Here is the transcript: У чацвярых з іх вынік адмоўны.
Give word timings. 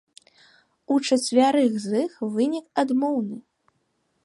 У 0.95 0.97
чацвярых 1.07 1.77
з 1.85 2.01
іх 2.05 2.17
вынік 2.39 2.65
адмоўны. 2.85 3.37